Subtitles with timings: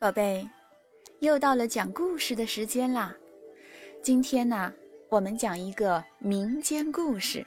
[0.00, 0.48] 宝贝，
[1.18, 3.12] 又到了讲故事的时间啦！
[4.00, 4.72] 今天呢，
[5.08, 7.44] 我们讲一个民间故事，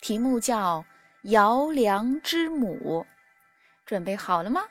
[0.00, 0.78] 题目叫
[1.30, 3.04] 《姚良之母》。
[3.84, 4.62] 准备好了吗？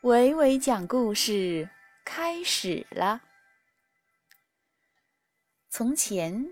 [0.00, 1.68] 伟伟讲故事
[2.02, 3.20] 开始了。
[5.68, 6.48] 从前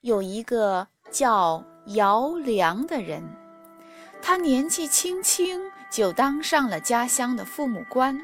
[0.00, 3.22] 有一个叫姚良的人，
[4.20, 8.20] 他年纪轻轻就当上了家乡的父母官。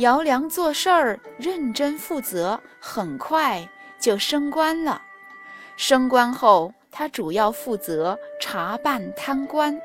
[0.00, 3.68] 姚良做事儿认真负责，很快
[3.98, 5.02] 就升官了。
[5.76, 9.78] 升官后，他主要负责查办贪官。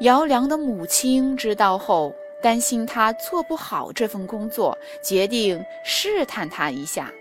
[0.00, 7.12] 姚良的母亲知道后，担心他做不好这份工作，决定试探他一下。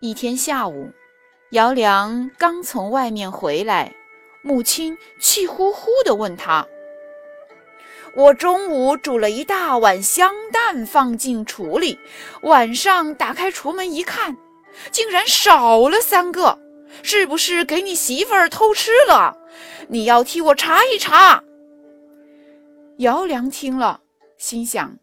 [0.00, 0.90] 一天下午，
[1.52, 3.94] 姚良刚从外面回来，
[4.42, 6.66] 母亲气呼呼地问他。
[8.16, 11.98] 我中午煮了一大碗香蛋放进橱里，
[12.42, 14.36] 晚上打开橱门一看，
[14.92, 16.56] 竟然少了三个，
[17.02, 19.36] 是不是给你媳妇儿偷吃了？
[19.88, 21.42] 你要替我查一查。
[22.98, 24.00] 姚良听了，
[24.38, 24.96] 心想：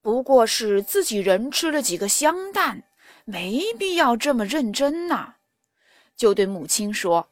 [0.00, 2.82] 不过是自己人吃了几个香蛋，
[3.26, 5.34] 没必要这么认真呐。
[6.16, 7.28] 就对母亲说：“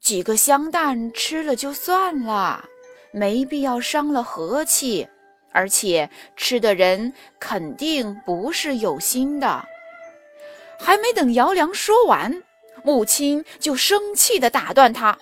[0.00, 2.64] 几个香蛋吃了就算了。”
[3.14, 5.06] 没必要伤了和气，
[5.52, 9.64] 而且吃的人肯定不是有心的。
[10.80, 12.42] 还没等姚良说完，
[12.82, 15.16] 母亲就生气地打断他：“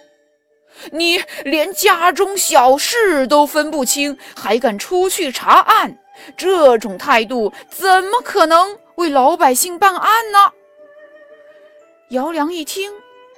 [0.90, 5.98] 你连家中小事都分不清，还敢出去查案？
[6.34, 10.50] 这种态度怎么可能为老百姓办案呢？”
[12.08, 12.90] 姚良一听，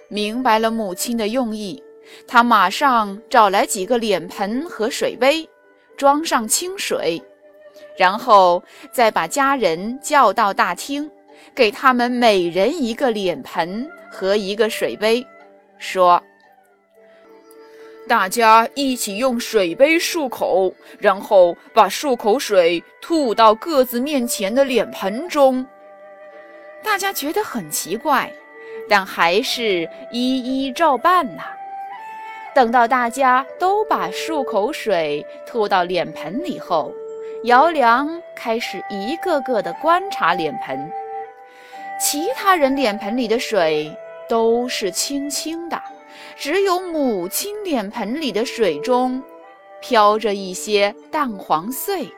[0.07, 1.83] 明白了母亲的用意。
[2.27, 5.49] 他马上找来几个脸盆和水杯，
[5.97, 7.23] 装上清水，
[7.97, 11.11] 然后再把家人叫到大厅，
[11.55, 15.27] 给他们每人一个脸盆和一个水杯，
[15.79, 16.23] 说
[18.09, 25.65] ：“大家一起用水杯漱口，然后把漱口水吐到各自面前的脸盆中。”
[26.85, 28.31] 大家觉得很奇怪，
[28.91, 31.43] 但还是一一照办呐。
[32.55, 36.93] 等到大家都把漱口水吐到脸盆里后，
[37.45, 40.91] 姚良开始一个个的观察脸盆。
[42.01, 43.93] 其他人脸盆里的水
[44.29, 45.83] 都是清清的，
[46.37, 49.21] 只有母亲脸盆里的水中
[49.81, 52.09] 飘着一些蛋黄碎。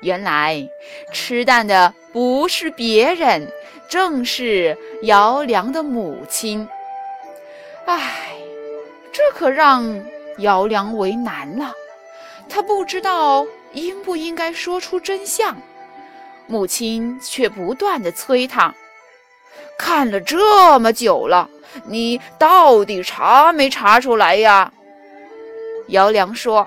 [0.00, 0.66] 原来
[1.12, 3.46] 吃蛋的不是别人，
[3.86, 6.66] 正是姚良的母亲。
[7.84, 8.41] 唉。
[9.12, 10.02] 这可让
[10.38, 11.72] 姚良为难了，
[12.48, 15.56] 他不知道应不应该说出真相。
[16.46, 18.74] 母亲却不断的催他
[19.78, 21.48] ：“看了这么久了，
[21.84, 24.72] 你到底查没查出来呀？”
[25.88, 26.66] 姚良说：“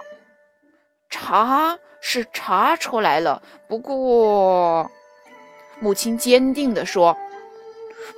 [1.09, 4.89] 查是查出来了，不过……”
[5.79, 7.17] 母亲坚定地说：“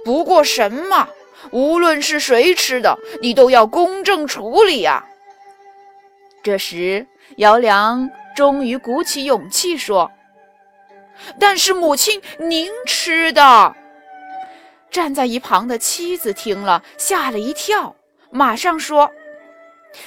[0.05, 1.07] 不过什么？”
[1.51, 5.05] 无论是谁吃的，你都要公正处理呀。
[6.43, 7.05] 这时，
[7.37, 10.09] 姚良终于鼓起勇气说
[11.39, 13.75] ：“但是母亲，您吃的。”
[14.89, 17.93] 站在一旁的妻子听了，吓了一跳，
[18.29, 19.11] 马上说：“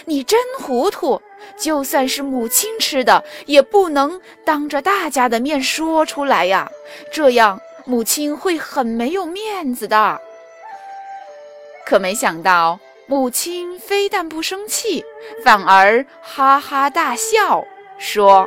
[0.07, 1.21] 你真糊涂！
[1.59, 6.71] 就算是母亲吃的，也不能当着大家的面说出来呀，
[7.13, 10.21] 这样母亲会很没有面子的。”
[11.91, 12.79] 可没想到，
[13.09, 15.05] 母亲非但不生气，
[15.45, 17.65] 反而哈哈大笑，
[17.99, 18.47] 说：“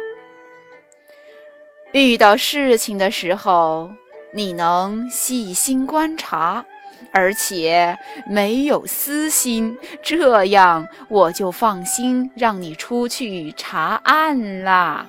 [1.92, 3.92] 遇到事情的时候，
[4.32, 6.64] 你能细心观察，
[7.12, 7.98] 而且
[8.30, 15.06] 没有私心，这样我就放心让你出去查案啦。”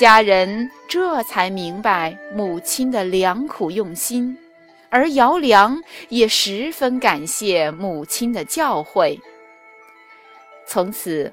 [0.00, 4.36] 家人这才明白母亲的良苦用心。
[4.90, 9.18] 而姚良也十分感谢母亲的教诲。
[10.66, 11.32] 从此，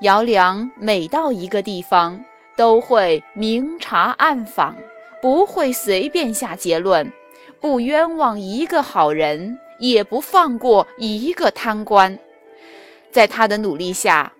[0.00, 2.24] 姚良每到一个地方，
[2.56, 4.76] 都会明察暗访，
[5.20, 7.12] 不会随便下结论，
[7.60, 12.18] 不冤枉一个好人，也不放过一个贪官。
[13.10, 14.32] 在他的努力下，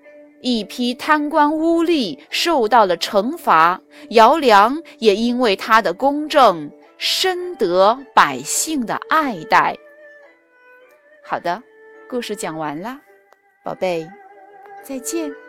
[0.43, 3.81] 一批贪官污吏受到了惩罚，
[4.11, 6.71] 姚良也因为他的公正。
[6.99, 9.77] 深得百姓的爱戴。
[11.23, 11.63] 好的，
[12.09, 13.01] 故事讲完了，
[13.63, 14.09] 宝贝，
[14.83, 15.46] 再见。